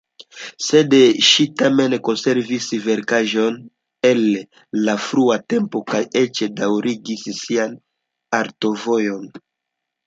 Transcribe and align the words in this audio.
Sed 0.67 0.93
ŝi 1.31 1.43
tamen 1.61 1.95
konservis 2.07 2.71
verkaĵojn 2.87 3.59
el 4.13 4.25
la 4.89 4.97
frua 5.09 5.39
tempo 5.57 5.83
kaj 5.95 6.05
eĉ 6.25 6.43
daŭrigis 6.63 7.29
sian 7.45 7.79
artovojon. 8.43 9.33